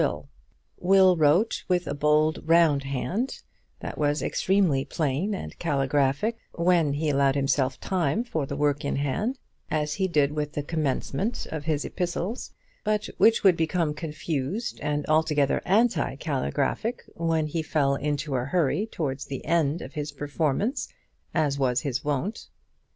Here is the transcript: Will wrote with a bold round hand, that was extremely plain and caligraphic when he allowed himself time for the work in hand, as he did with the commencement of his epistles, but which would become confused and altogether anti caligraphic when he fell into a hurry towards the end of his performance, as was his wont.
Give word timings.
Will 0.79 1.15
wrote 1.15 1.63
with 1.67 1.85
a 1.85 1.93
bold 1.93 2.39
round 2.49 2.85
hand, 2.85 3.43
that 3.81 3.99
was 3.99 4.23
extremely 4.23 4.83
plain 4.83 5.35
and 5.35 5.55
caligraphic 5.59 6.39
when 6.53 6.93
he 6.93 7.09
allowed 7.11 7.35
himself 7.35 7.79
time 7.79 8.23
for 8.23 8.47
the 8.47 8.55
work 8.55 8.83
in 8.83 8.95
hand, 8.95 9.37
as 9.69 9.93
he 9.93 10.07
did 10.07 10.31
with 10.31 10.53
the 10.53 10.63
commencement 10.63 11.45
of 11.51 11.65
his 11.65 11.85
epistles, 11.85 12.51
but 12.83 13.09
which 13.19 13.43
would 13.43 13.55
become 13.55 13.93
confused 13.93 14.79
and 14.81 15.05
altogether 15.05 15.61
anti 15.65 16.15
caligraphic 16.15 17.03
when 17.13 17.45
he 17.45 17.61
fell 17.61 17.93
into 17.93 18.35
a 18.35 18.45
hurry 18.45 18.87
towards 18.87 19.25
the 19.25 19.45
end 19.45 19.83
of 19.83 19.93
his 19.93 20.11
performance, 20.11 20.87
as 21.35 21.59
was 21.59 21.81
his 21.81 22.03
wont. 22.03 22.47